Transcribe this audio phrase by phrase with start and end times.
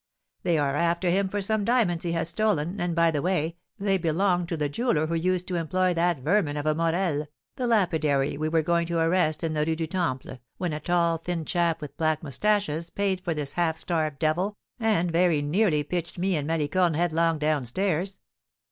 [0.41, 3.99] "They are after him for some diamonds he has stolen; and, by the way, they
[3.99, 8.35] belonged to the jeweller who used to employ that vermin of a Morel, the lapidary
[8.35, 11.81] we were going to arrest in the Rue du Temple, when a tall, thin chap,
[11.81, 16.47] with black moustaches, paid for this half starved devil, and very nearly pitched me and
[16.49, 18.21] Malicorne headlong down stairs."